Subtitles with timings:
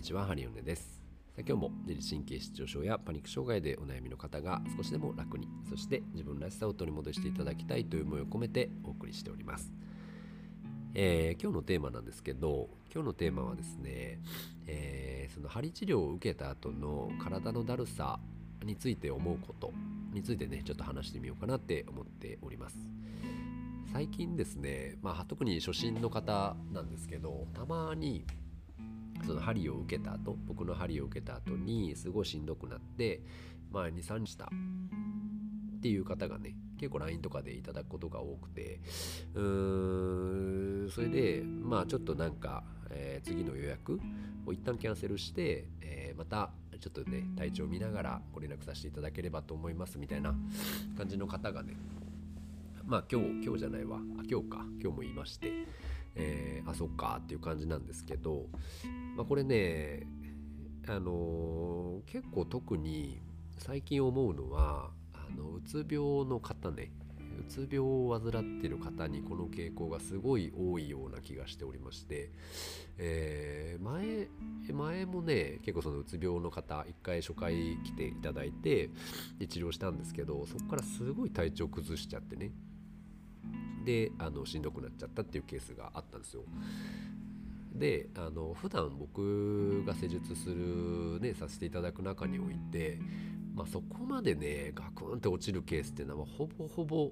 [0.00, 0.98] にちはハリオネです。
[1.36, 9.70] 今日も自律神経失調症やパニック障害でお悩みの方が少しでも楽にそして自分らしさを取り戻していただきたいという思いを込めてお送りしております、
[10.94, 14.20] えー、今日のテーマなんですけど今日のテーマはですね、
[14.66, 18.18] えー、その針治療を受けた後の体のだるさ
[18.64, 19.70] について思うこと
[20.14, 22.78] についてねちょっと話してみようかなって思っております。
[23.92, 28.24] 最近ですね、まあ、特に初心の方なんですけどたまに
[29.26, 33.22] その針を受けた後僕の針を受けた後にすごいしんどくなって
[33.70, 34.48] まあ23日したっ
[35.80, 38.80] ていう方がね結構 LINE とかでいただくことが多くて
[39.34, 44.00] うーんそれでまあちょっとなんか、えー、次の予約
[44.46, 50.34] を一旦キャンセルして、えー、またちょっとね体調を見ながらご連絡させていただければと思いますみたいな
[50.96, 51.76] 感じの方がね
[52.90, 53.98] まあ今日今日じゃないわ。
[54.18, 54.66] あ今日か。
[54.82, 55.52] 今日も言いまして。
[56.14, 58.46] えー、あそっかっていう感じなんですけど、
[59.16, 60.06] まあ、これね
[60.88, 63.20] あのー、結構特に
[63.58, 66.90] 最近思うのはあのうつ病の方ね
[67.38, 72.30] うつ病を患っている方にこの傾向がすごい多いような気がしておりまして、
[72.98, 74.28] えー、前
[74.72, 78.90] 前もね結構そのうつ病の方一回初回来ていただいて
[79.48, 82.50] 治療したんですけどそこからすごい体調崩しちゃってね。
[83.90, 86.42] であのしんどくなっちゃったっていうケースがあったんですよ。
[87.74, 92.98] であの普段僕が施術するねさせていただく中において、
[93.54, 97.10] まあ、そこまでねガクンって落ちるケースっていうのはほぼほぼ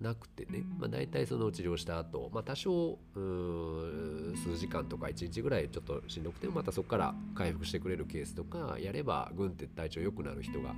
[0.00, 10.74] なくてね、まあ、大体その治療した後、まあ多少数時間とか1日ぐらいちょっとしんどくてもまたそこから回復してくれるケースとかやればグンって体調良くなる人が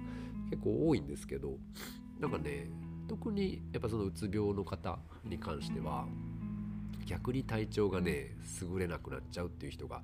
[0.50, 1.59] 結構多いんですけど
[2.19, 2.69] なんかね
[3.11, 6.06] 特にやっぱそのうつ病の方に関しては
[7.05, 10.03] 逆に体調がね優れなくなっちゃうっていう人が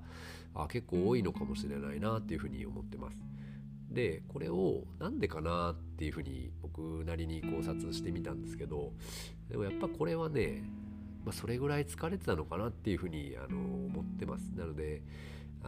[0.53, 3.23] あ結構多いのかもしれないなっていうふうに思ってます。
[3.89, 8.91] でこれを何でかなっていうふうに僕なりに考察してみたんですけど
[9.49, 10.63] でもやっぱこれはね、
[11.23, 14.51] まあ、それぐらい疲れてたのかなっていうふうにあの思ってます。
[14.53, 15.01] なので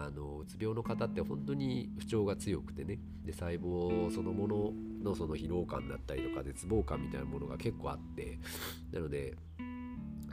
[0.02, 4.72] あのうつ病の方って本当に不調が強くてねで細胞そのもの
[5.04, 8.40] のその疲労感だったりとか絶望感みたいなものが結構あって
[8.94, 9.36] なので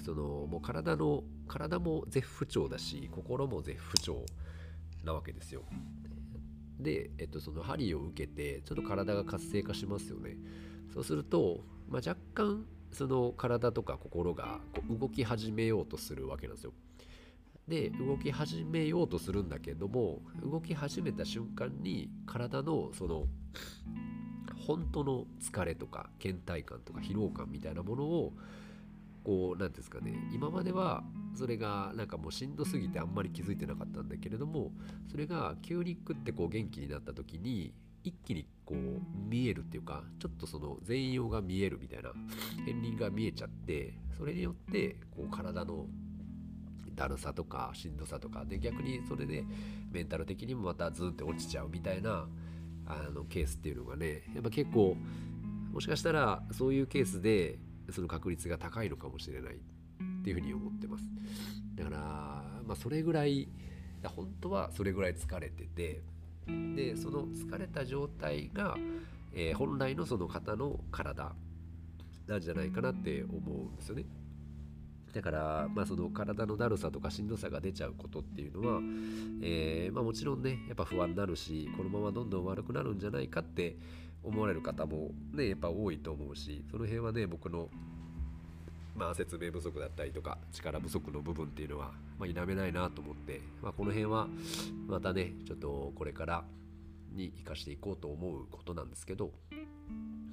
[0.05, 4.25] そのもう体の体も絶不調だし心も絶不調
[5.05, 5.63] なわけですよ。
[6.79, 10.37] で、えっと、その針を受けてちょっと体が活性化しますよね。
[10.93, 16.73] そうすると、まあ、若干その体とか心がこう動き始めようとするわけなんですよ。
[17.69, 23.25] で動き始めようとするんだけども動き始めた瞬間に体のその
[24.67, 28.33] 本当の疲れとか倦怠感とか疲労感みたいなものを
[29.25, 31.03] こう何ですかね今までは
[31.37, 34.71] それがなんかもうしんどすぎてあんまり気づいてなかったんだけれども
[35.11, 37.75] それが急にグってこう元気になった時に
[38.05, 42.11] 一気にこう見えるっていうかちょっとその全容が見えるみたいな
[42.65, 45.87] 片鱗が見えちゃってそれによってこう体の
[46.97, 49.45] だるさとかしんどさとかで逆にそれで
[49.93, 52.27] メンタル的にもまたズンって落ちちゃうみたいな
[52.87, 54.97] あのケースっていうのがねやっぱ結構
[55.73, 57.59] もしかしたらそういうケースで
[57.91, 59.59] その確率が高いのかもしれないっ
[60.25, 61.05] ていうふうに思ってます
[61.75, 61.99] だから
[62.67, 63.49] まあそれぐらい
[64.05, 66.03] 本当はそれぐらい疲れてて
[66.47, 68.77] でその疲れた状態が、
[69.35, 71.33] えー、本来のその方の体
[72.27, 74.05] なんじゃないかなって思うんですよね。
[75.17, 78.83] だから、まあ、その体のだるさとかしんどさが出ちゃうことっていうのは、
[79.41, 83.77] えー、まあ、もちろんねやっぱ不安になるしこのままどんどん悪くなるんじゃないかって
[84.23, 87.71] 思われる方もねやっぱ多いと思うしその辺はね僕の
[88.95, 94.27] まあ、説明不足だったりとか力不足の部分っていうのは、まあ、否めないなと思って、まあ、この辺は
[94.87, 96.45] またねちょっとこれから
[97.15, 99.33] に生かしていこうと思うことなんですけど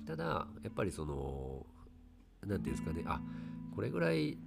[0.07, 0.23] ただ
[0.63, 1.65] やっぱりその
[2.45, 3.19] 何て言うんですかねあ
[3.75, 4.37] これぐらい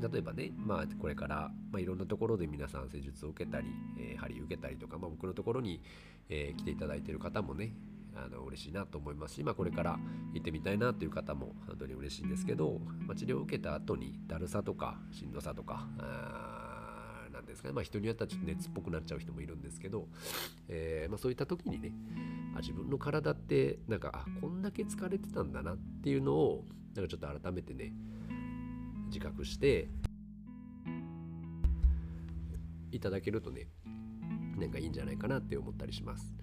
[0.00, 3.66] 例えばね、まあ、これから、まあ、いろんなところで皆さん施術を受けたり、
[3.98, 5.80] えー、針受けたりとか、まあ、僕のところに、
[6.28, 7.72] えー、来ていただいている方もね
[8.14, 9.98] あの嬉しいなと思いますし、まあ、これから
[10.34, 15.86] 行ってみたいなという方も本当に嬉しいんですけど、まあ、治療を受けた後にだるさとかしんどさとか
[17.32, 20.08] なんですかね、まあ、人によってはちょっと熱っぽくなっちゃう人もいるんですけど、
[20.68, 21.92] えーまあ、そういった時にね
[22.56, 26.64] あ自分の体ってなんかあこんだけ疲れてたんだなっていうのを
[26.94, 27.92] なんかちょっと改めてね
[29.08, 29.88] 自覚して
[32.90, 33.68] いただけるとね
[34.56, 36.34] なんかいいんじゃないかなって思ったりします。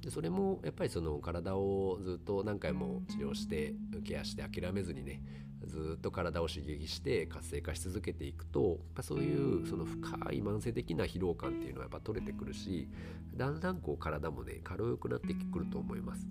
[0.00, 3.74] でそれもやっぱりその体をずっと何回も治療して
[4.04, 5.20] ケアして諦めずにね
[5.66, 12.88] ずっと体を刺激して活性化し続けていくとそういうその深い慢性的な疲労感っていうのはやっぱ取れてくるし
[13.34, 16.26] だんだんこう体もね軽くなってくると思います。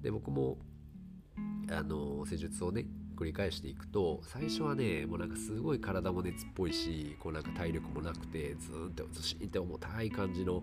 [0.00, 0.58] で僕も
[1.70, 2.86] あの施術をね
[3.18, 10.62] 繰り返していくと最初はねもうなんかすごい体も熱っぽいしこうなんか体力もなくてずーんとずしんって重たい感じの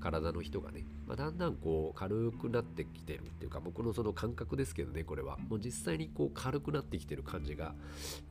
[0.00, 5.36] 体の人がね、まあ、だんだんこう軽くなってきてるっていうか僕のその感覚ですけどねこれは。
[5.50, 7.74] もう実際にこう軽くなってきてる感じが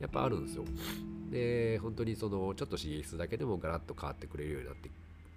[0.00, 0.64] やっぱあるんですよ。
[1.30, 4.90] で本当にそのちょっと刺激するだけでもガラッと変わってくれるようになって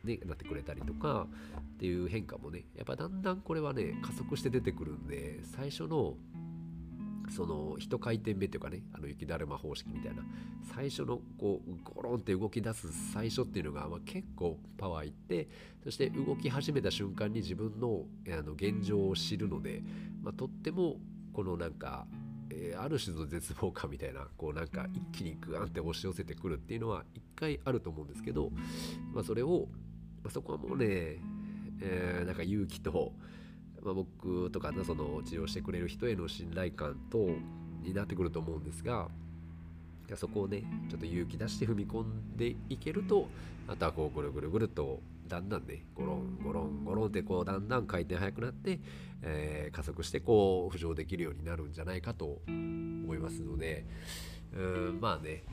[0.03, 1.27] ね、なってくれたりとか
[1.59, 6.15] っていう変化もねやっぱだんだんこれはね加速して出てくるんで最初の
[7.29, 10.23] その一回転目っていうかねあの雪だるま方式みたいな。
[10.75, 15.47] 最初のこうゴロンって動き出す最初っていうのが、まあ、結構パワーいって
[15.83, 19.83] そして動き始めた瞬間に自分のあの現状を知るので、
[20.21, 20.95] まあ、とっても
[21.33, 22.07] このなんか
[22.55, 28.51] えー、ある種の絶望感みたいなこうなんか一気にグワンって押し寄せてくるっていうのは一回あると思うんですけど、
[29.11, 29.67] まあ、それを、
[30.23, 31.17] まあ、そこはもうね、
[31.81, 33.13] えー、なんか勇気と
[33.83, 37.29] まあ、僕とかのその治療してくれる人への信頼感と
[37.83, 39.09] になってくると思うんですが
[40.15, 43.27] そこをねちょっと勇気出して踏み込んでいけると
[43.67, 48.79] あとはこうぐるぐるぐるとだんだんねゴロンゴロンゴロンってこうだんだん回転速くなって、
[49.21, 53.85] えー、加速してこう浮上できるようになるんじゃないかと思いますので
[54.55, 55.43] うんまあね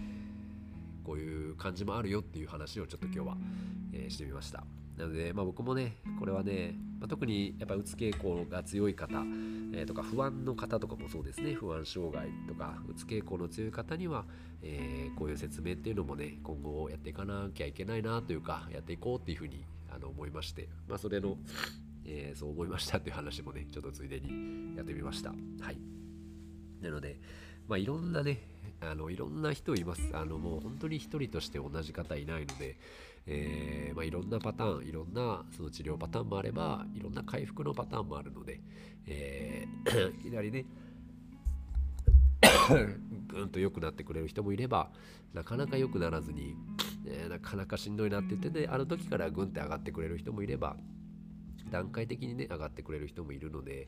[1.04, 3.36] こういう感じもあるよっていう話をちょっと今日は、
[3.92, 4.64] えー、してみました。
[5.00, 9.14] なので、まあ、僕もねこれはね、まあ、特にやっぱうつ傾向が強い方、
[9.72, 14.26] えー、とか不安の方とかもそうですね不安障害とかうつ傾向の強い方には、
[14.62, 21.38] えー、こういう説明っていうのもね今後やっていかなきゃいけないなというかやっていこうっていうふうにあの思いまして、まあ、それの、
[22.04, 25.30] えー、そう思いましたっていう話もねちょっとついでにやってみました。
[25.30, 25.78] はい。
[26.82, 27.18] なので
[27.68, 28.40] まあいろんなね
[28.80, 30.10] あのいろんな人います。
[30.12, 32.76] あのもう本当に一人として同じ方いないので
[33.26, 38.60] えー、まあ、いろんなパターンいろんなその治療パターンもあればいろんな回復のパターンもあるので、
[39.06, 40.66] えー、 いきなりね
[43.28, 44.90] ぐんと良くなってくれる人もいれば
[45.32, 46.56] なかなか良くならずに、
[47.06, 50.76] えー、なかなかしんどいなって言ってねある時からぐんって上がってくれる人もいれば
[51.70, 53.86] 段階的にね上がってくれる人もいるので、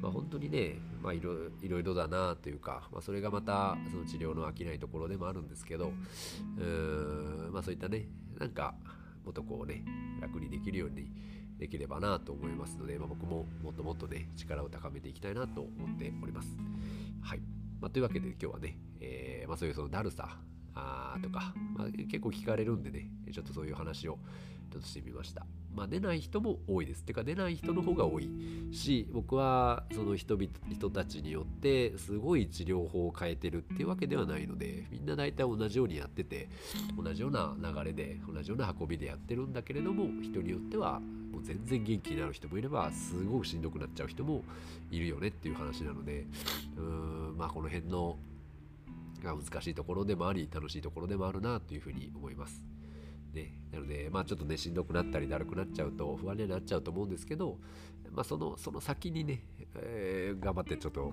[0.00, 5.92] まあ、本当にね、まあ、いろいろいろだなというか、まあ、それがまたその治療の飽きないところでもあるんですけど
[6.58, 8.06] うーん、まあ、そういったね
[8.42, 8.74] なんか
[9.24, 9.84] もっとこうね
[10.20, 11.06] 楽にできるように
[11.60, 16.48] できればなと思いますので、まあ、僕ももっともっとね力を高めていきたいなと思っております。
[17.22, 17.40] はい
[17.80, 20.40] まあ、というわけで今日はね、えー、まあ、そういうそのだるさ
[20.74, 24.18] あとか、まあ、結構聞かれるんでねちょっとそういう話を
[24.72, 25.44] ちょっとしてみました。
[25.74, 27.04] まあ、出ない人も多いです。
[27.04, 28.28] てか出ない人の方が多い
[28.72, 36.48] し僕はその人々人たちによってすごい治療法を変えてるっていうわけではないのでみんな大体同じようにやってて
[37.02, 44.42] 同じような流れで同じような運びでやってるんだけれども人によってはもう全然元気になる人もいればすごくしんどくなっちゃう人も
[44.90, 46.26] いるよねっていう話なので
[46.76, 48.18] うーんまあこの辺の
[49.22, 52.81] が難しいところでもあり楽しいところでもあるなというふうに思います。
[53.32, 57.58] ね、なので、まあ、ちょっとねしんどくなったりだるくなっちゃうと不安になっちゃうと思うんですけど、
[58.10, 59.44] まあ、そのその先にね、
[59.76, 61.12] えー、頑張ってちょっと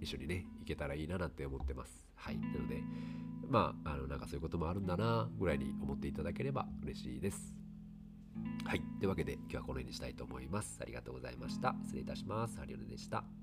[0.00, 2.06] 一緒にねいけたらいいななんて思ってます。
[2.16, 2.82] はい、なので
[3.48, 7.54] まああのなんかそういうこともあるんだなぐらいに思っていただければ嬉しいです。
[8.64, 8.80] はい。
[8.98, 10.78] というわけで今日はこの辺にしたいと思います。
[10.80, 11.74] ありがとうございました。
[11.82, 12.58] 失礼いたします。
[12.58, 13.39] ハリオネでした。